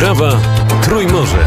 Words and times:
Wyprawa 0.00 0.40
Trójmorze. 0.82 1.44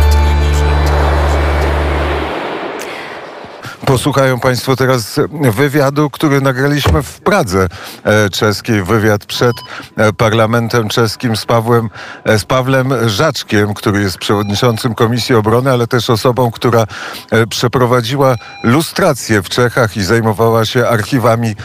Posłuchają 3.86 4.40
Państwo 4.40 4.76
teraz 4.76 5.20
wywiadu, 5.52 6.10
który 6.10 6.42
nagraliśmy 6.42 7.04
w 7.04 7.22
Pradze 7.22 7.68
e, 8.04 8.30
czeskiej. 8.30 8.84
Wywiad 8.84 9.26
przed 9.26 9.56
e, 9.98 10.14
parlamentem 10.14 10.90
czeskim 10.90 11.36
z 11.36 11.46
Pawłem, 11.46 11.90
e, 12.24 12.40
z 12.40 12.46
Pawłem 12.46 13.10
Żaczkiem, 13.10 13.74
który 13.74 14.02
jest 14.02 14.18
przewodniczącym 14.18 14.96
Komisji 14.96 15.36
Obrony, 15.36 15.72
ale 15.72 15.88
też 15.88 16.10
osobą, 16.10 16.52
która 16.52 16.86
przeprowadziła 17.50 18.36
lustrację 18.64 19.42
w 19.42 19.50
Czechach 19.50 19.98
i 19.98 20.04
zajmowała 20.04 20.66
się 20.66 20.88
archiwami 20.88 21.56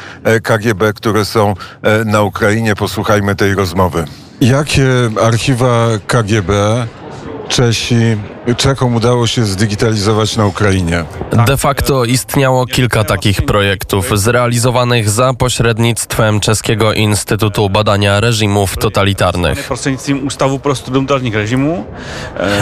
KGB, 0.43 0.93
które 0.93 1.25
są 1.25 1.55
na 2.05 2.23
Ukrainie. 2.23 2.75
Posłuchajmy 2.75 3.34
tej 3.34 3.55
rozmowy. 3.55 4.05
Jakie 4.41 5.11
archiwa 5.23 5.89
KGB 6.07 6.53
Czesi, 7.49 8.17
Czechom 8.57 8.95
udało 8.95 9.27
się 9.27 9.45
zdigitalizować 9.45 10.37
na 10.37 10.47
Ukrainie? 10.47 11.05
De 11.47 11.57
facto 11.57 12.05
istniało 12.05 12.67
kilka 12.67 13.05
takich 13.05 13.43
projektów 13.43 14.19
zrealizowanych 14.19 15.11
za 15.11 15.35
pośrednictwem 15.35 16.41
Czeskiego 16.41 16.93
Instytutu 16.93 17.71
Badania 17.71 18.21
Reżimów 18.21 18.77
Totalitarnych. 18.77 19.69
Reżimu. 21.35 21.85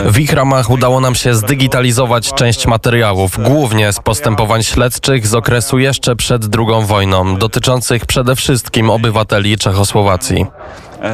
W 0.06 0.18
ich 0.18 0.32
ramach 0.32 0.70
udało 0.70 1.00
nam 1.00 1.14
się 1.14 1.34
zdigitalizować 1.34 2.32
część 2.32 2.66
materiałów, 2.66 3.38
głównie 3.42 3.92
z 3.92 4.00
postępowań 4.00 4.62
śledczych 4.62 5.26
z 5.26 5.34
okresu 5.34 5.78
jeszcze 5.78 6.16
przed 6.16 6.42
II 6.58 6.86
wojną, 6.86 7.36
dotyczących 7.36 8.06
przede 8.06 8.36
wszystkim 8.36 8.90
obywateli 8.90 9.58
Czechosłowacji. 9.58 10.46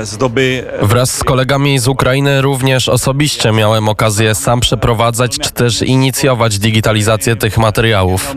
E, 0.01 0.07
z 0.07 0.17
doby... 0.17 0.65
E, 0.81 0.87
Wraz 0.87 1.15
z 1.15 1.25
kolegami 1.25 1.79
z 1.79 1.89
Ukrainy 1.89 2.43
również 2.43 2.89
osobiście 2.89 3.53
miałem 3.53 3.89
okazję 3.89 4.35
sam 4.35 4.61
przeprowadzać 4.61 5.39
czy 5.39 5.51
też 5.51 5.83
inicjować 5.83 6.59
digitalizację 6.59 7.37
tych 7.37 7.59
materiałów. 7.59 8.35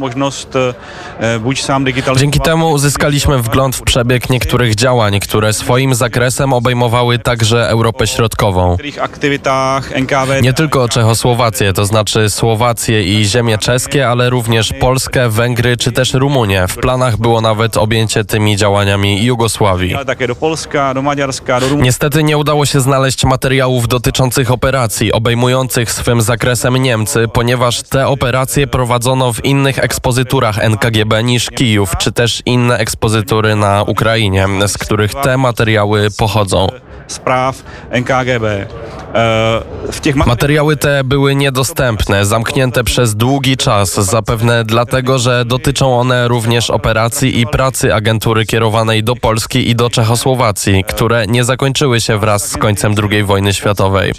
E, 1.22 2.16
Dzięki 2.17 2.39
temu 2.39 2.72
uzyskaliśmy 2.72 3.38
wgląd 3.38 3.76
w 3.76 3.81
przebieg 3.81 4.30
niektórych 4.30 4.76
działań, 4.76 5.20
które 5.20 5.53
swoim 5.53 5.95
zakresem 5.95 6.53
obejmowały 6.53 7.20
także 7.20 7.70
Europę 7.70 8.08
Środkową. 8.08 8.78
Nie 10.42 10.53
tylko 10.53 10.89
Czechosłowację, 10.89 11.73
to 11.73 11.86
znaczy 11.86 12.30
Słowację 12.30 13.03
i 13.03 13.26
ziemie 13.26 13.58
czeskie, 13.58 14.09
ale 14.09 14.30
również 14.30 14.73
Polskę, 14.80 15.30
Węgry 15.30 15.78
czy 15.78 15.92
też 15.92 16.14
Rumunię. 16.14 16.66
W 16.67 16.76
planach 16.76 17.17
było 17.17 17.42
nawet 17.42 17.78
objęcie 17.78 18.23
tymi 18.26 18.58
działaniami 18.58 19.26
Jugosławii. 19.26 19.95
Takie 20.06 20.28
do 20.28 20.36
Polska, 21.46 21.76
Niestety 21.76 22.24
nie 22.24 22.38
udało 22.38 22.66
się 22.66 22.82
znaleźć 22.82 23.26
materiałów 23.26 23.88
dotyczących 23.88 24.52
operacji 24.52 25.14
obejmujących 25.14 25.92
swym 25.92 26.22
zakresem 26.22 26.78
Niemcy, 26.78 27.28
ponieważ 27.34 27.82
te 27.82 28.08
operacje 28.08 28.68
prowadzono 28.68 29.34
w 29.34 29.46
innych 29.46 29.80
ekspozyturach 29.80 30.60
NKGB 30.60 31.23
niż 31.23 31.50
Kijów, 31.50 31.98
czy 31.98 32.12
też 32.12 32.42
inne 32.46 32.78
ekspozytury 32.78 33.56
na 33.56 33.84
Ukrainie, 33.84 34.48
z 34.68 34.78
których 34.78 35.14
te 35.16 35.38
materiały 35.38 36.08
pochodzą. 36.18 36.68
Spraw 37.08 37.64
NKGB. 37.89 38.67
Materiały 40.25 40.78
te 40.78 41.03
były 41.03 41.36
niedostępne, 41.36 42.25
zamknięte 42.25 42.84
przez 42.84 43.16
długi 43.16 43.58
czas, 43.58 43.94
zapewne 43.94 44.64
dlatego, 44.64 45.20
że 45.20 45.45
dotyczą 45.45 46.00
one 46.00 46.28
również 46.28 46.70
operacji 46.70 47.42
i 47.42 47.48
pracy 47.48 47.94
agentury 47.94 48.45
kierowanej 48.45 49.03
do 49.03 49.16
Polski 49.16 49.70
i 49.70 49.76
do 49.76 49.89
Czechosłowacji, 49.89 50.83
które 50.83 51.28
nie 51.28 51.44
zakończyły 51.44 52.02
się 52.02 52.17
wraz 52.17 52.50
z 52.50 52.58
końcem 52.58 52.95
II 53.11 53.23
wojny 53.23 53.53
światowej. 53.53 54.14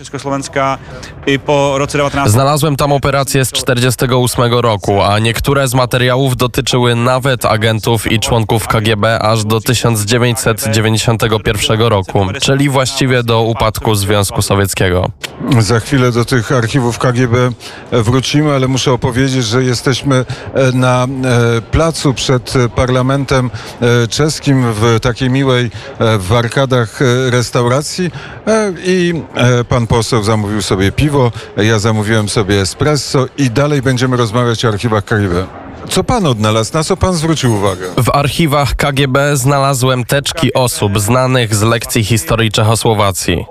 Znalazłem 2.26 2.76
tam 2.76 2.92
operacje 2.92 3.44
z 3.44 3.50
1948 3.50 4.54
roku, 4.54 5.02
a 5.02 5.18
niektóre 5.18 5.68
z 5.68 5.74
materiałów 5.74 6.36
dotyczyły 6.36 6.94
nawet 6.94 7.44
agentów 7.44 8.12
i 8.12 8.20
członków 8.20 8.68
KGB 8.68 9.18
aż 9.18 9.44
do 9.44 9.60
1991 9.60 11.80
roku, 11.80 12.26
czyli 12.40 12.68
właściwie 12.76 13.22
do 13.22 13.42
upadku 13.42 13.94
Związku 13.94 14.42
Sowieckiego. 14.42 15.10
Za 15.58 15.80
chwilę 15.80 16.12
do 16.12 16.24
tych 16.24 16.52
archiwów 16.52 16.98
KGB 16.98 17.50
wrócimy, 17.92 18.54
ale 18.54 18.68
muszę 18.68 18.92
opowiedzieć, 18.92 19.44
że 19.44 19.64
jesteśmy 19.64 20.24
e, 20.54 20.72
na 20.72 21.04
e, 21.04 21.60
placu 21.60 22.14
przed 22.14 22.54
parlamentem 22.74 23.50
e, 23.80 24.08
czeskim 24.08 24.72
w 24.72 25.00
takiej 25.02 25.30
miłej 25.30 25.70
w 26.18 26.32
arkadach 26.32 27.00
restauracji 27.30 28.10
i 28.84 29.22
pan 29.68 29.86
poseł 29.86 30.22
zamówił 30.22 30.62
sobie 30.62 30.92
piwo, 30.92 31.32
ja 31.56 31.78
zamówiłem 31.78 32.28
sobie 32.28 32.60
espresso 32.60 33.26
i 33.38 33.50
dalej 33.50 33.82
będziemy 33.82 34.16
rozmawiać 34.16 34.64
o 34.64 34.68
archiwach 34.68 35.04
KGB. 35.04 35.65
Co 35.90 36.04
pan 36.04 36.26
odnalazł? 36.26 36.74
Na 36.74 36.84
co 36.84 36.96
pan 36.96 37.14
zwrócił 37.14 37.54
uwagę? 37.54 37.86
W 37.96 38.10
archiwach 38.10 38.76
KGB 38.76 39.36
znalazłem 39.36 40.04
teczki 40.04 40.54
osób 40.54 41.00
znanych 41.00 41.54
z 41.54 41.62
lekcji 41.62 42.04
historii 42.04 42.50
Czechosłowacji. 42.50 43.44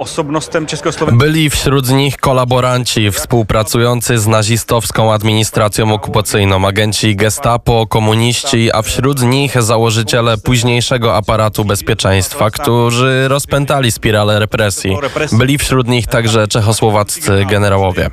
Byli 1.12 1.50
wśród 1.50 1.90
nich 1.90 2.18
kolaboranci 2.18 3.12
współpracujący 3.12 4.18
z 4.18 4.28
nazistowską 4.28 5.14
administracją 5.14 5.94
okupacyjną, 5.94 6.68
agenci 6.68 7.16
gestapo, 7.16 7.88
komuniści, 7.88 8.72
a 8.74 8.82
wśród 8.82 9.22
nich 9.22 9.62
założyciele 9.62 10.38
późniejszego 10.38 11.16
aparatu 11.16 11.66
bezpieczeństwa, 11.66 12.50
którzy 12.50 13.28
rozpętali 13.28 13.92
spiralę 13.92 14.40
represji. 14.40 14.98
Byli 15.32 15.58
wśród 15.58 15.88
nich 15.88 16.08
także 16.08 16.48
czechosłowaccy 16.48 17.46
generałowie. 17.50 18.10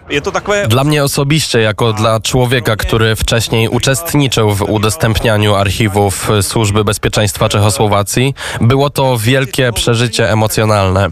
Dla 0.68 0.84
mnie 0.84 1.04
osobiście, 1.04 1.60
jako 1.60 1.92
dla 1.92 2.20
człowieka, 2.20 2.76
który 2.76 3.16
wcześniej 3.16 3.68
uczestniczył 3.68 4.11
uczestniczył 4.12 4.54
w 4.54 4.62
udostępnianiu 4.62 5.54
archiwów 5.54 6.30
Służby 6.42 6.84
Bezpieczeństwa 6.84 7.48
Czechosłowacji. 7.48 8.34
Było 8.60 8.90
to 8.90 9.18
wielkie 9.18 9.72
przeżycie 9.72 10.30
emocjonalne. 10.30 11.10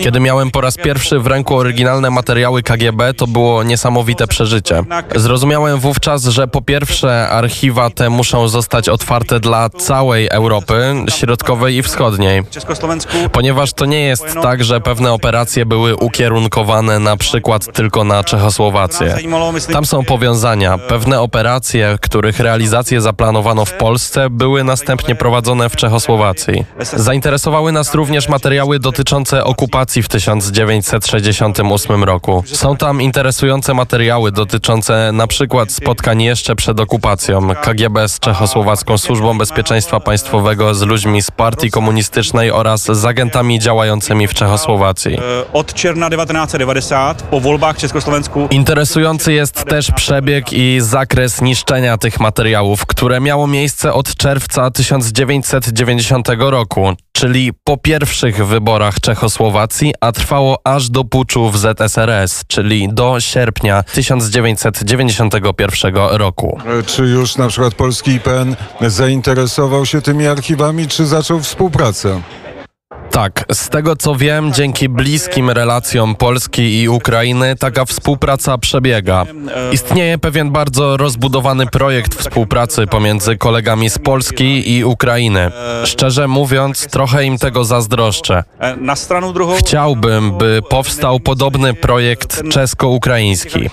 Kiedy 0.00 0.20
miałem 0.20 0.50
po 0.50 0.60
raz 0.60 0.76
pierwszy 0.76 1.18
w 1.18 1.26
ręku 1.26 1.56
oryginalne 1.56 2.10
materiały 2.10 2.62
KGB, 2.62 3.14
to 3.14 3.26
było 3.26 3.62
niesamowite 3.62 4.26
przeżycie. 4.26 4.82
Zrozumiałem 5.14 5.78
wówczas, 5.78 6.24
że 6.24 6.48
po 6.48 6.62
pierwsze 6.62 7.28
archiwa 7.28 7.90
te 7.90 8.10
muszą 8.10 8.48
zostać 8.48 8.88
otwarte 8.88 9.40
dla 9.40 9.68
całej 9.68 10.28
Europy 10.28 10.94
Środkowej 11.08 11.76
i 11.76 11.82
Wschodniej. 11.82 12.42
Ponieważ 13.32 13.72
to 13.72 13.86
nie 13.86 14.00
jest 14.00 14.24
tak, 14.42 14.64
że 14.64 14.80
pewne 14.80 15.12
operacje 15.12 15.66
były 15.66 15.96
ukierunkowane 15.96 16.98
na 16.98 17.16
przykład 17.16 17.72
tylko 17.72 18.04
na 18.04 18.24
Czechosłowację. 18.24 19.16
Tam 19.72 19.86
są 19.86 20.04
powiązania. 20.04 20.78
Pewne 20.78 21.20
operacje 21.20 21.59
operacje, 21.60 21.98
których 22.00 22.40
realizację 22.40 23.00
zaplanowano 23.00 23.64
w 23.64 23.72
Polsce, 23.72 24.30
były 24.30 24.64
następnie 24.64 25.14
prowadzone 25.14 25.68
w 25.68 25.76
Czechosłowacji. 25.76 26.64
Zainteresowały 26.80 27.72
nas 27.72 27.94
również 27.94 28.28
materiały 28.28 28.78
dotyczące 28.78 29.44
okupacji 29.44 30.02
w 30.02 30.08
1968 30.08 32.04
roku. 32.04 32.44
Są 32.46 32.76
tam 32.76 33.02
interesujące 33.02 33.74
materiały 33.74 34.32
dotyczące 34.32 35.10
na 35.12 35.26
przykład 35.26 35.72
spotkań 35.72 36.22
jeszcze 36.22 36.56
przed 36.56 36.80
okupacją 36.80 37.48
KGB 37.62 38.08
z 38.08 38.20
Czechosłowacką 38.20 38.98
Służbą 38.98 39.38
Bezpieczeństwa 39.38 40.00
Państwowego 40.00 40.74
z 40.74 40.82
ludźmi 40.82 41.22
z 41.22 41.30
partii 41.30 41.70
komunistycznej 41.70 42.50
oraz 42.50 42.82
z 42.84 43.04
agentami 43.04 43.58
działającymi 43.58 44.26
w 44.26 44.34
Czechosłowacji. 44.34 45.18
Od 45.52 45.74
czerwca 45.74 46.10
1990 46.10 47.22
po 47.22 47.40
wolbach 47.40 47.76
Czechosłowacku. 47.78 48.48
Interesujący 48.50 49.32
jest 49.32 49.64
też 49.64 49.90
przebieg 49.90 50.52
i 50.52 50.80
zakres 50.80 51.42
niszczenia 51.50 51.98
tych 51.98 52.20
materiałów, 52.20 52.86
które 52.86 53.20
miało 53.20 53.46
miejsce 53.46 53.92
od 53.92 54.14
czerwca 54.14 54.70
1990 54.70 56.28
roku, 56.38 56.92
czyli 57.12 57.50
po 57.64 57.76
pierwszych 57.76 58.46
wyborach 58.46 59.00
Czechosłowacji, 59.00 59.94
a 60.00 60.12
trwało 60.12 60.58
aż 60.64 60.90
do 60.90 61.04
puczu 61.04 61.50
w 61.50 61.58
ZSRS, 61.58 62.44
czyli 62.46 62.88
do 62.92 63.20
sierpnia 63.20 63.82
1991 63.82 65.94
roku. 65.94 66.60
Czy 66.86 67.02
już 67.02 67.36
na 67.36 67.48
przykład 67.48 67.74
polski 67.74 68.10
IPN 68.10 68.56
zainteresował 68.80 69.86
się 69.86 70.02
tymi 70.02 70.26
archiwami, 70.26 70.88
czy 70.88 71.06
zaczął 71.06 71.40
współpracę? 71.40 72.20
Tak, 73.10 73.44
z 73.52 73.68
tego 73.68 73.96
co 73.96 74.14
wiem, 74.14 74.52
dzięki 74.52 74.88
bliskim 74.88 75.50
relacjom 75.50 76.14
Polski 76.14 76.82
i 76.82 76.88
Ukrainy 76.88 77.56
taka 77.56 77.84
współpraca 77.84 78.58
przebiega. 78.58 79.26
Istnieje 79.72 80.18
pewien 80.18 80.50
bardzo 80.50 80.96
rozbudowany 80.96 81.66
projekt 81.66 82.14
współpracy 82.14 82.86
pomiędzy 82.86 83.36
kolegami 83.36 83.90
z 83.90 83.98
Polski 83.98 84.76
i 84.76 84.84
Ukrainy. 84.84 85.50
Szczerze 85.84 86.28
mówiąc, 86.28 86.86
trochę 86.86 87.24
im 87.24 87.38
tego 87.38 87.64
zazdroszczę. 87.64 88.44
Chciałbym, 89.58 90.38
by 90.38 90.60
powstał 90.70 91.20
podobny 91.20 91.74
projekt 91.74 92.48
czesko-ukraiński. 92.48 93.70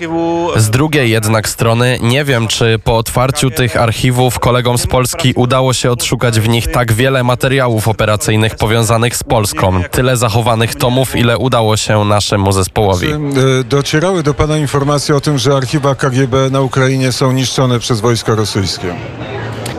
Z 0.56 0.70
drugiej 0.70 1.10
jednak 1.10 1.48
strony 1.48 1.98
nie 2.02 2.24
wiem, 2.24 2.48
czy 2.48 2.78
po 2.84 2.96
otwarciu 2.96 3.50
tych 3.50 3.76
archiwów 3.76 4.38
kolegom 4.38 4.78
z 4.78 4.86
Polski 4.86 5.32
udało 5.36 5.72
się 5.72 5.90
odszukać 5.90 6.40
w 6.40 6.48
nich 6.48 6.70
tak 6.70 6.92
wiele 6.92 7.24
materiałów 7.24 7.88
operacyjnych 7.88 8.54
powiązanych 8.54 9.16
z 9.16 9.27
Polską. 9.28 9.82
Tyle 9.90 10.16
zachowanych 10.16 10.74
tomów, 10.74 11.16
ile 11.16 11.38
udało 11.38 11.76
się 11.76 12.04
naszemu 12.04 12.52
zespołowi. 12.52 13.10
E, 13.12 13.18
Docierały 13.64 14.22
do 14.22 14.34
Pana 14.34 14.58
informacje 14.58 15.16
o 15.16 15.20
tym, 15.20 15.38
że 15.38 15.56
archiwa 15.56 15.94
KGB 15.94 16.50
na 16.50 16.60
Ukrainie 16.60 17.12
są 17.12 17.32
niszczone 17.32 17.78
przez 17.78 18.00
wojska 18.00 18.34
rosyjskie? 18.34 18.94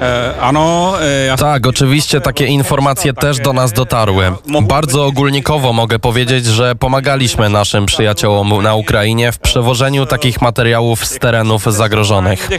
E, 0.01 1.29
e, 1.31 1.37
Tak, 1.37 1.67
oczywiście 1.67 2.21
takie 2.21 2.45
informacje 2.45 3.13
też 3.13 3.39
do 3.39 3.53
nas 3.53 3.73
dotarły. 3.73 4.31
Bardzo 4.61 5.05
ogólnikowo 5.05 5.73
mogę 5.73 5.99
powiedzieć, 5.99 6.45
że 6.45 6.75
pomagaliśmy 6.75 7.49
naszym 7.49 7.85
przyjaciołom 7.85 8.63
na 8.63 8.75
Ukrainie 8.75 9.31
w 9.31 9.39
przewożeniu 9.39 10.05
takich 10.05 10.41
materiałów 10.41 11.05
z 11.05 11.19
terenów 11.19 11.63
zagrożonych. 11.73 12.49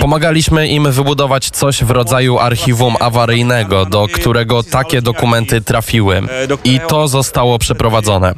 Pomagaliśmy 0.00 0.68
im 0.68 0.92
wybudować 0.92 1.50
coś 1.50 1.84
w 1.84 1.90
rodzaju 1.90 2.38
archiwum 2.38 2.96
awaryjnego, 3.00 3.86
do 3.86 4.06
którego 4.12 4.62
takie 4.62 5.02
dokumenty 5.02 5.60
trafiły. 5.60 6.22
I 6.64 6.80
to 6.88 7.08
zostało 7.08 7.58
przeprowadzone. 7.58 8.34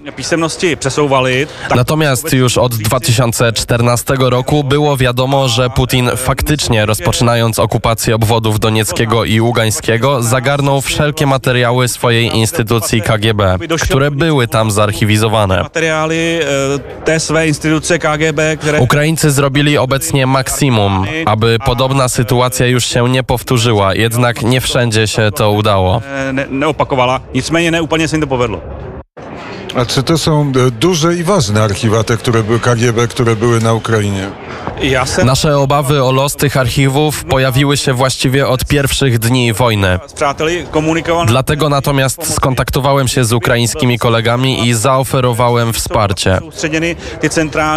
Tak 1.69 1.77
Natomiast 1.77 2.33
już 2.33 2.59
od 2.59 2.75
2014 2.75 4.15
roku 4.19 4.65
było 4.65 4.97
wiadomo, 4.97 5.49
że 5.49 5.71
Putin 5.71 6.11
faktycznie 6.17 6.82
rozpoczynając 6.87 7.59
okupację 7.59 8.15
obwodów 8.15 8.61
donieckiego 8.61 9.25
i 9.25 9.41
ługańskiego 9.41 10.23
zagarnął 10.23 10.81
wszelkie 10.81 11.27
materiały 11.27 11.89
swojej 11.89 12.37
instytucji 12.37 13.03
KGB, 13.03 13.59
które 13.83 14.11
były 14.11 14.49
tam 14.49 14.71
zarchiwizowane. 14.71 15.65
e, 18.75 18.81
Ukraińcy 18.81 19.31
zrobili 19.31 19.79
obecnie 19.79 20.27
maksimum, 20.27 21.07
aby 21.27 21.59
podobna 21.67 22.09
sytuacja 22.09 22.67
już 22.67 22.85
się 22.85 23.09
nie 23.09 23.23
powtórzyła, 23.23 23.95
jednak 23.95 24.43
nie 24.43 24.61
wszędzie 24.61 25.07
się 25.07 25.31
to 25.37 25.51
udało. 25.53 26.03
e, 26.31 26.33
ne 27.71 27.83
úplně 27.83 28.09
se 28.09 28.17
jim 28.17 28.21
to 28.23 28.27
povedlo. 28.27 28.61
A 29.77 29.85
czy 29.87 30.03
to 30.03 30.19
są 30.19 30.53
e, 30.67 30.71
duże 30.71 31.15
i 31.15 31.25
ważne 31.25 31.63
archiwa, 31.63 32.05
te, 32.05 32.17
które 32.17 32.43
były 32.43 32.61
KGB, 32.61 33.09
które 33.09 33.37
były 33.37 33.61
na 33.61 33.73
Ukrainie? 33.73 34.31
Nasze 35.25 35.59
obawy 35.59 36.05
o 36.05 36.13
los 36.13 36.37
tych 36.37 36.57
archiwów 36.57 37.25
pojawiły 37.25 37.77
się 37.77 37.93
właściwie 37.93 38.49
od 38.49 38.65
pierwszych 38.65 39.19
dni 39.19 39.53
wojny. 39.53 39.99
Dlatego 41.27 41.69
natomiast 41.69 42.35
skontaktowałem 42.35 43.09
się 43.09 43.25
z 43.25 43.33
ukraińskimi 43.33 43.99
kolegami 43.99 44.69
i 44.69 44.75
zaoferowałem 44.75 45.73
wsparcie. 45.73 46.39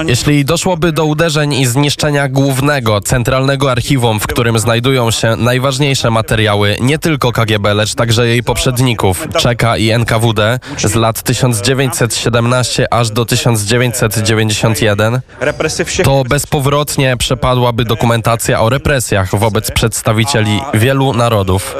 Jeśli 0.07 0.45
doszłoby 0.45 0.91
do 0.91 1.05
uderzeń 1.05 1.53
i 1.53 1.65
zniszczenia 1.65 2.29
głównego, 2.29 3.01
centralnego 3.01 3.71
archiwum, 3.71 4.19
w 4.19 4.27
którym 4.27 4.59
znajdują 4.59 5.11
się 5.11 5.35
najważniejsze 5.35 6.11
materiały 6.11 6.77
nie 6.81 6.99
tylko 6.99 7.31
KGB, 7.31 7.73
lecz 7.73 7.95
także 7.95 8.27
jej 8.27 8.43
poprzedników, 8.43 9.27
Czeka 9.37 9.77
i 9.77 9.91
NKWD 9.91 10.59
z 10.77 10.95
lat 10.95 11.23
1917 11.23 12.93
aż 12.93 13.09
do 13.09 13.25
1991, 13.25 15.21
represe 15.39 15.85
všech 15.85 16.05
to 16.05 16.23
bezpowrotnie 16.23 16.94
przepadłaby 17.17 17.85
dokumentacja 17.85 18.61
o 18.61 18.69
represjach 18.69 19.39
wobec 19.39 19.71
przedstawicieli 19.71 20.61
wielu 20.73 21.13
narodów. 21.13 21.75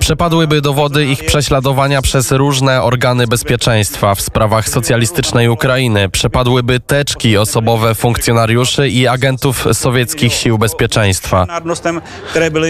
Przepadłyby 0.00 0.60
dowody 0.60 1.06
ich 1.06 1.26
prześladowania 1.26 2.02
przez 2.02 2.32
różne 2.32 2.82
organy 2.82 3.26
bezpieczeństwa 3.26 4.14
w 4.14 4.20
sprawach 4.20 4.68
socjalistycznej 4.68 5.48
Ukrainy. 5.48 6.08
Przepadłyby 6.08 6.80
teczki 6.80 7.36
osobowe 7.36 7.94
funkcjonariuszy 7.94 8.88
i 8.88 9.06
agentów 9.06 9.66
sowieckich 9.72 10.32
sił 10.32 10.58
bezpieczeństwa. 10.58 11.46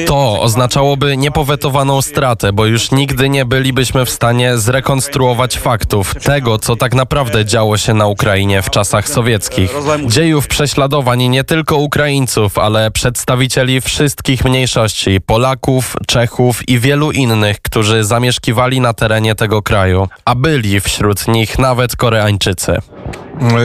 To 0.06 0.40
oznaczałoby 0.40 1.16
niepowetowaną 1.16 2.02
stratę, 2.02 2.52
bo 2.52 2.66
już 2.66 2.90
nigdy 2.90 3.28
nie 3.28 3.44
bylibyśmy 3.44 4.04
w 4.04 4.10
stanie 4.10 4.58
zrekonstruować 4.58 5.58
faktów 5.58 6.14
tego, 6.14 6.58
co 6.58 6.76
tak 6.76 6.94
naprawdę 6.94 7.44
działo 7.44 7.76
się 7.76 7.94
na 7.94 8.06
Ukrainie 8.06 8.62
w 8.62 8.70
czasach 8.70 9.08
sowieckich. 9.08 9.70
Dziejów 10.06 10.48
prześladowań 10.48 11.28
nie 11.28 11.44
tylko 11.44 11.75
Ukraińców, 11.76 12.58
ale 12.58 12.90
przedstawicieli 12.90 13.80
wszystkich 13.80 14.44
mniejszości 14.44 15.20
Polaków, 15.20 15.96
Czechów 16.06 16.68
i 16.68 16.78
wielu 16.78 17.12
innych, 17.12 17.62
którzy 17.62 18.04
zamieszkiwali 18.04 18.80
na 18.80 18.92
terenie 18.92 19.34
tego 19.34 19.62
kraju, 19.62 20.08
a 20.24 20.34
byli 20.34 20.80
wśród 20.80 21.28
nich 21.28 21.58
nawet 21.58 21.96
Koreańczycy. 21.96 22.78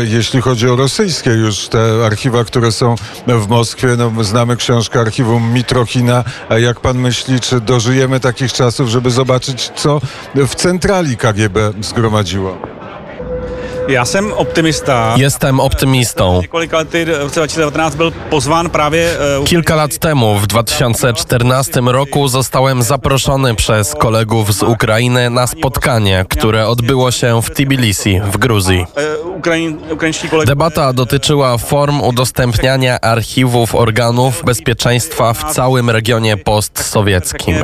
Jeśli 0.03 0.41
chodzi 0.41 0.69
o 0.69 0.75
rosyjskie 0.75 1.29
już 1.29 1.67
te 1.67 2.05
archiwa, 2.05 2.43
które 2.43 2.71
są 2.71 2.95
w 3.27 3.47
Moskwie, 3.47 3.87
no 3.97 4.23
znamy 4.23 4.57
książkę 4.57 4.99
archiwum 4.99 5.53
Mitrochina. 5.53 6.23
Jak 6.59 6.79
pan 6.79 6.97
myśli, 6.97 7.39
czy 7.39 7.61
dożyjemy 7.61 8.19
takich 8.19 8.53
czasów, 8.53 8.89
żeby 8.89 9.11
zobaczyć, 9.11 9.71
co 9.75 10.01
w 10.35 10.55
centrali 10.55 11.17
KGB 11.17 11.73
zgromadziło? 11.81 12.80
Já 13.91 14.05
jsem 14.05 14.33
optimista. 14.33 15.13
Jestem 15.17 15.59
optymistą. 15.59 16.41
Několika 16.41 16.77
lety 16.77 17.05
v 17.05 17.07
roce 17.07 17.39
2019 17.39 17.95
byl 17.95 18.11
pozván 18.11 18.69
právě 18.69 19.17
e, 19.41 19.43
Kilka 19.43 19.75
lat 19.75 19.97
temu, 19.97 20.39
w 20.39 20.47
2014 20.47 21.71
roku, 21.85 22.27
zostałem 22.27 22.83
zaproszony 22.83 23.55
przez 23.55 23.95
kolegów 23.95 24.53
z 24.53 24.63
Ukrainy 24.63 25.29
na 25.29 25.47
spotkanie, 25.47 26.25
które 26.29 26.67
odbyło 26.67 27.11
się 27.11 27.41
w 27.41 27.49
Tbilisi, 27.49 28.21
w 28.31 28.37
Gruzji. 28.37 28.85
Ukrajinští 29.91 30.29
kolegové 30.29 30.45
Debata 30.45 30.93
dotyczyła 30.93 31.57
form 31.57 32.01
udostępniania 32.01 32.99
archiwów 33.01 33.75
organów 33.75 34.43
bezpieczeństwa 34.45 35.33
w 35.33 35.53
całym 35.53 35.89
regionie 35.89 36.37
postsowieckim. 36.37 37.55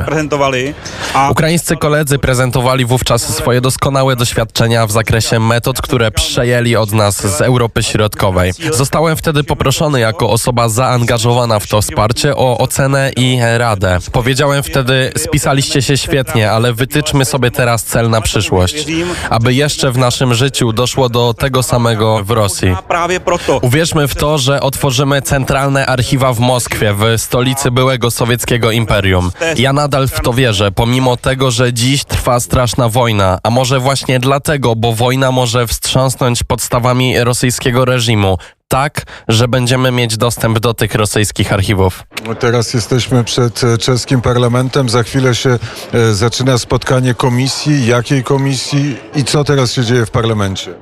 a 1.14 1.30
Ukraińscy 1.30 1.76
koledzy 1.76 2.18
prezentowali 2.18 2.84
wówczas 2.84 3.36
swoje 3.36 3.60
doskonałe 3.60 4.16
doświadczenia 4.16 4.86
w 4.86 4.92
zakresie 4.92 5.40
metod, 5.40 5.82
które 5.82 6.10
przejęli 6.10 6.76
od 6.76 6.92
nas 6.92 7.36
z 7.36 7.40
Europy 7.40 7.82
Środkowej. 7.82 8.52
Zostałem 8.72 9.16
wtedy 9.16 9.44
poproszony 9.44 10.00
jako 10.00 10.30
osoba 10.30 10.68
zaangażowana 10.68 11.58
w 11.60 11.66
to 11.66 11.82
wsparcie 11.82 12.36
o 12.36 12.58
ocenę 12.58 13.12
i 13.16 13.38
radę. 13.58 13.98
Powiedziałem 14.12 14.62
wtedy, 14.62 15.12
spisaliście 15.16 15.82
się 15.82 15.96
świetnie, 15.96 16.50
ale 16.50 16.72
wytyczmy 16.72 17.24
sobie 17.24 17.50
teraz 17.50 17.84
cel 17.84 18.10
na 18.10 18.20
przyszłość, 18.20 18.86
aby 19.30 19.54
jeszcze 19.54 19.92
w 19.92 19.98
naszym 19.98 20.34
życiu 20.34 20.72
doszło 20.72 21.08
do 21.08 21.34
tego 21.34 21.62
samego 21.68 22.24
w 22.24 22.30
Rosji. 22.30 22.76
Uwierzmy 23.62 24.08
w 24.08 24.14
to, 24.14 24.38
że 24.38 24.60
otworzymy 24.60 25.22
centralne 25.22 25.86
archiwa 25.86 26.32
w 26.32 26.38
Moskwie, 26.40 26.94
w 26.94 27.04
stolicy 27.16 27.70
byłego 27.70 28.10
sowieckiego 28.10 28.70
imperium. 28.70 29.30
Ja 29.56 29.72
nadal 29.72 30.08
w 30.08 30.20
to 30.20 30.32
wierzę, 30.32 30.72
pomimo 30.72 31.16
tego, 31.16 31.50
że 31.50 31.72
dziś 31.72 32.04
trwa 32.04 32.40
straszna 32.40 32.88
wojna, 32.88 33.38
a 33.42 33.50
może 33.50 33.80
właśnie 33.80 34.20
dlatego, 34.20 34.76
bo 34.76 34.92
wojna 34.92 35.32
może 35.32 35.66
wstrząsnąć 35.66 36.42
podstawami 36.42 37.24
rosyjskiego 37.24 37.84
reżimu. 37.84 38.38
Tak, 38.68 39.02
że 39.28 39.48
będziemy 39.48 39.90
mieć 39.92 40.16
dostęp 40.16 40.58
do 40.58 40.74
tych 40.74 40.94
rosyjskich 40.94 41.52
archiwów. 41.52 42.02
Teraz 42.38 42.74
jesteśmy 42.74 43.24
przed 43.24 43.64
e, 43.64 43.78
czeskim 43.78 44.20
parlamentem. 44.20 44.88
Za 44.88 45.02
chwilę 45.02 45.34
się 45.34 45.58
e, 45.92 46.14
zaczyna 46.14 46.58
spotkanie 46.58 47.14
komisji. 47.14 47.86
Jakiej 47.86 48.24
komisji 48.24 48.96
i 49.16 49.24
co 49.24 49.44
teraz 49.44 49.72
się 49.72 49.84
dzieje 49.84 50.06
w 50.06 50.10
parlamencie? 50.10 50.74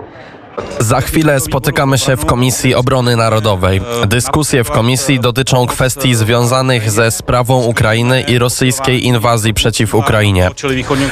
Za 0.79 1.01
chwilę 1.01 1.41
spotykamy 1.41 1.99
się 1.99 2.17
w 2.17 2.27
Komisji 2.27 2.75
Obrony 2.75 3.17
Narodowej. 3.17 3.81
Dyskusje 4.07 4.65
w 4.65 4.71
komisji 4.71 5.21
dotyczą 5.21 5.67
kwestii 5.67 6.15
związanych 6.15 6.91
ze 6.91 7.11
sprawą 7.11 7.63
Ukrainy 7.63 8.21
i 8.21 8.39
rosyjskiej 8.39 9.07
inwazji 9.07 9.55
przeciw 9.55 9.95
Ukrainie. 9.95 10.51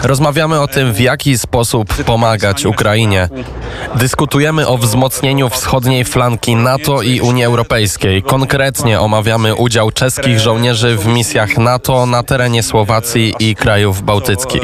Rozmawiamy 0.02 0.60
o 0.60 0.68
tym, 0.68 0.92
w 0.92 1.00
jaki 1.00 1.38
sposób 1.38 1.94
pomagać 1.94 2.66
Ukrainie. 2.66 3.28
Dyskutujemy 3.94 4.66
o 4.66 4.78
wzmocnieniu 4.78 5.48
wschodniej 5.48 6.04
flanki 6.04 6.56
NATO 6.56 7.02
i 7.02 7.20
Unii 7.20 7.44
Europejskiej. 7.44 8.22
Konkretnie 8.22 9.00
omawiamy 9.00 9.54
udział 9.54 9.90
czeskich 9.90 10.40
żołnierzy 10.40 10.96
w 10.96 11.06
misjach 11.06 11.58
NATO 11.58 12.06
na 12.06 12.22
terenie 12.22 12.62
Słowacji 12.62 13.34
i 13.38 13.54
krajów 13.54 14.02
bałtyckich. 14.02 14.62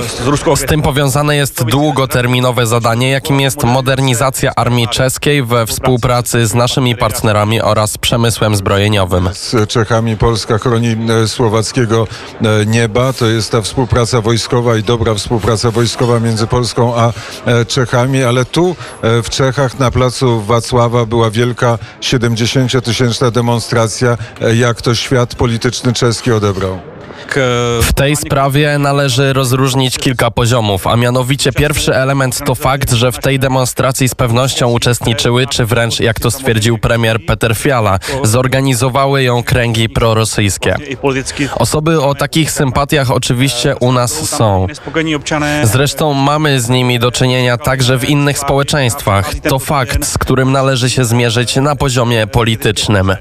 Z 0.57 0.65
tym 0.67 0.83
powiązane 0.83 1.37
jest 1.37 1.65
długoterminowe 1.65 2.67
zadanie, 2.67 3.11
jakim 3.11 3.41
jest 3.41 3.65
modernizacja 3.65 4.53
armii 4.57 4.70
czeskiej 4.89 5.43
we 5.43 5.67
współpracy 5.67 6.47
z 6.47 6.55
naszymi 6.55 6.97
partnerami 6.97 7.61
oraz 7.61 7.99
przemysłem 7.99 8.57
zbrojeniowym. 8.57 9.29
z 9.33 9.69
Czechami. 9.69 10.17
Polska 10.17 10.59
chroni 10.59 10.97
e, 11.23 11.29
słowackiego 11.29 12.07
e, 12.43 12.67
nieba. 12.67 13.13
To 13.13 13.27
jest 13.27 13.53
ta 13.53 13.63
współpraca 13.63 14.21
wojskowa 14.21 14.77
i 14.77 14.83
dobra 14.83 15.15
współpraca 15.15 15.71
wojskowa 15.71 16.21
między 16.21 16.47
Polską 16.47 16.95
a 16.97 17.13
e, 17.47 17.65
Czechami, 17.65 18.25
ale 18.25 18.45
tu 18.45 18.77
w 19.03 19.31
Czechach 19.31 19.79
na 19.79 19.91
placu 19.91 20.41
Wacława 20.41 21.07
była 21.07 21.31
wielka 21.31 21.79
70-tysięczna 22.01 23.31
demonstracja. 23.31 24.17
Jak 24.55 24.83
to 24.83 24.95
świat 24.95 25.35
polityczny 25.35 25.93
czeski 25.93 26.33
odebrał? 26.33 26.90
K 27.27 27.41
W 27.83 27.93
tej 27.95 28.17
sprawie 28.17 28.79
należy 28.79 29.33
rozróżnić 29.33 29.99
kilka 29.99 30.31
poziomów, 30.31 30.87
a 30.87 30.97
mianowicie 30.97 31.53
pierwszy 31.53 31.95
element 31.95 32.41
to 32.47 32.55
fakt, 32.55 32.93
że 32.93 33.13
w 33.13 33.19
tej 33.19 33.39
demonstracji 33.39 34.09
z 34.09 34.15
pewnością 34.15 34.71
uczestniczyły, 34.71 35.47
czy 35.47 35.67
wręcz, 35.67 36.01
jak 36.01 36.21
to 36.21 36.31
stwierdził 36.31 36.79
premier 36.79 37.27
Peter 37.27 37.57
Fiala, 37.57 37.99
zorganizowały 38.23 39.23
ją 39.23 39.43
kręgi 39.43 39.89
prorosyjskie. 39.89 40.77
Osoby 41.55 42.01
o 42.01 42.15
takich 42.15 42.53
sympatiach 42.53 43.11
oczywiście 43.11 43.77
u 43.81 43.93
nas 43.93 44.29
są. 44.29 44.67
Zresztą 45.63 46.15
mamy 46.15 46.61
z 46.61 46.69
nimi 46.69 46.99
do 46.99 47.13
czynienia 47.13 47.59
także 47.59 47.99
w 47.99 48.09
innych 48.09 48.39
społeczeństwach. 48.39 49.35
To 49.35 49.59
fakt, 49.59 50.07
z 50.07 50.19
którym 50.19 50.53
należy 50.53 50.91
się 50.91 51.05
zmierzyć 51.05 51.57
na 51.57 51.77
poziomie 51.77 52.27
politycznym. 52.27 53.13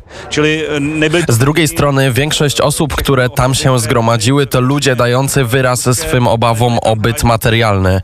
Nebyl 0.80 1.24
Z 1.28 1.38
drugiej 1.38 1.68
strony 1.68 2.12
większość 2.12 2.62
osób, 2.62 2.96
które 2.96 3.30
tam 3.30 3.56
się 3.56 3.80
zgromadziły, 3.90 4.48
to 4.48 4.62
ludzie 4.62 4.96
dający 4.96 5.46
wyraz 5.46 5.98
swym 5.98 6.28
obawom 6.28 6.80
o 6.82 6.96
byt 6.96 7.24
materialny. 7.24 8.02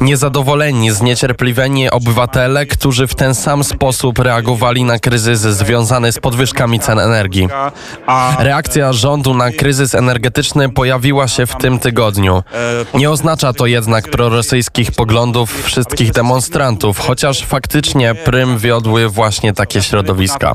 Niezadowoleni, 0.00 0.90
zniecierpliwieni 0.90 1.90
obywatele, 1.90 2.66
którzy 2.66 3.06
w 3.06 3.14
ten 3.14 3.34
sam 3.34 3.64
sposób 3.64 4.18
reagowali 4.18 4.84
na 4.84 4.98
kryzys 4.98 5.40
związany 5.40 6.12
z 6.12 6.18
podwyżkami 6.18 6.80
cen 6.80 6.98
energii. 6.98 7.48
Reakcja 8.38 8.92
rządu 8.92 9.34
na 9.34 9.50
kryzys 9.50 9.94
energetyczny 9.94 10.68
pojawiła 10.68 11.28
się 11.28 11.46
w 11.46 11.56
tym 11.56 11.78
tygodniu. 11.78 12.42
Nie 12.94 13.10
oznacza 13.10 13.52
to 13.52 13.66
jednak 13.66 14.10
prorosyjskich 14.10 14.92
poglądów 14.92 15.64
wszystkich 15.64 16.12
demonstrantów, 16.12 16.98
chociaż 16.98 17.44
faktycznie 17.44 18.14
prym 18.14 18.58
wiodły 18.58 19.08
właśnie 19.08 19.52
takie 19.52 19.82
środowiska. 19.82 20.54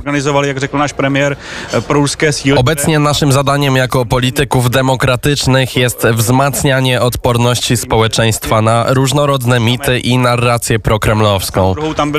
síly. 2.32 2.60
Obecnie 2.60 3.00
naszym 3.00 3.32
zadaniem 3.32 3.75
jako 3.75 4.06
polityków 4.13 4.70
demokratycznych 4.70 5.75
jest 5.75 6.08
wzmacnianie 6.08 7.01
odporności 7.01 7.77
społeczeństwa 7.77 8.62
na 8.62 8.86
różnorodne 8.89 9.60
mity 9.60 10.00
i 10.00 10.17
narrację 10.17 10.79
prokremlowską, 10.79 11.75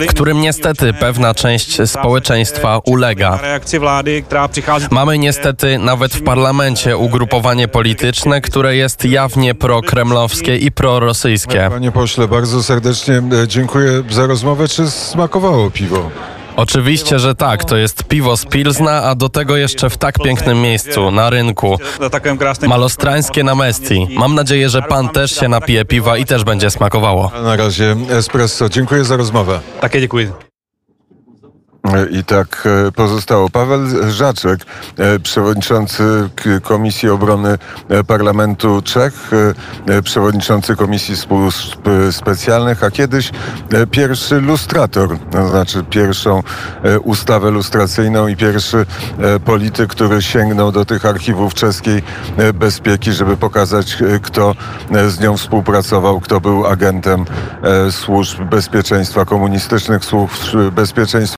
którym 0.08 0.40
niestety 0.40 0.92
pewna 0.92 1.34
część 1.34 1.90
społeczeństwa 1.90 2.80
ulega. 2.86 3.38
Mamy 4.90 5.18
niestety 5.18 5.78
nawet 5.78 6.14
w 6.14 6.22
parlamencie 6.22 6.96
ugrupowanie 6.96 7.68
polityczne, 7.68 8.40
które 8.40 8.76
jest 8.76 9.04
jawnie 9.04 9.54
prokremlowskie 9.54 10.56
i 10.56 10.72
prorosyjskie. 10.72 11.68
Panie 11.70 11.92
pośle, 11.92 12.28
bardzo 12.28 12.62
serdecznie 12.62 13.14
e, 13.14 13.48
dziękuję 13.48 14.02
za 14.10 14.26
rozmowę. 14.26 14.68
Czy 14.68 14.90
smakowało 14.90 15.70
piwo? 15.70 16.10
Oczywiście, 16.56 17.18
że 17.18 17.34
tak, 17.34 17.64
to 17.64 17.76
jest 17.76 18.04
piwo 18.04 18.36
z 18.36 18.46
Pilzna, 18.46 19.02
a 19.02 19.14
do 19.14 19.28
tego 19.28 19.56
jeszcze 19.56 19.90
w 19.90 19.96
tak 19.96 20.18
pięknym 20.18 20.62
miejscu, 20.62 21.10
na 21.10 21.30
rynku. 21.30 21.78
Malostrańskie 22.66 23.44
na 23.44 23.54
Mestii. 23.54 24.08
Mam 24.10 24.34
nadzieję, 24.34 24.68
że 24.68 24.82
pan 24.82 25.08
też 25.08 25.30
się 25.30 25.48
napije 25.48 25.84
piwa 25.84 26.16
i 26.16 26.24
też 26.24 26.44
będzie 26.44 26.70
smakowało. 26.70 27.30
Na 27.42 27.56
razie 27.56 27.96
espresso. 28.10 28.68
Dziękuję 28.68 29.04
za 29.04 29.16
rozmowę. 29.16 29.60
Také 29.80 30.00
děkuji. 30.00 30.53
I 32.10 32.24
tak 32.24 32.68
e, 32.88 32.92
pozostało. 32.92 33.50
Paweł 33.50 33.80
Żaczek, 34.10 34.60
e, 34.98 35.18
przewodniczący 35.18 36.28
K- 36.36 36.50
Komisji 36.62 37.08
Obrony 37.08 37.58
e, 37.88 38.04
Parlamentu 38.04 38.82
Czech, 38.82 39.30
e, 39.88 39.94
e, 39.96 40.02
przewodniczący 40.02 40.76
Komisji 40.76 41.16
Służb 41.16 41.88
e, 41.88 42.12
Specjalnych, 42.12 42.84
a 42.84 42.90
kiedyś 42.90 43.30
e, 43.72 43.86
pierwszy 43.86 44.40
lustrator, 44.40 45.18
to 45.30 45.48
znaczy 45.48 45.84
pierwszą 45.90 46.42
e, 46.82 47.00
ustawę 47.00 47.50
lustracyjną 47.50 48.26
i 48.28 48.36
pierwszy 48.36 48.86
e, 49.18 49.40
polityk, 49.40 49.90
który 49.90 50.22
sięgnął 50.22 50.72
do 50.72 50.84
tych 50.84 51.06
archiwów 51.06 51.54
czeskiej 51.54 52.02
e, 52.36 52.52
bezpieki, 52.52 53.12
żeby 53.12 53.36
pokazać, 53.36 54.02
e, 54.02 54.20
kto 54.20 54.54
e, 54.92 55.10
z 55.10 55.20
nią 55.20 55.36
współpracował, 55.36 56.20
kto 56.20 56.40
był 56.40 56.66
agentem 56.66 57.24
e, 57.62 57.92
służb 57.92 58.42
bezpieczeństwa, 58.42 59.24
komunistycznych 59.24 60.04
służb 60.04 60.56
bezpieczeństwa. 60.72 61.24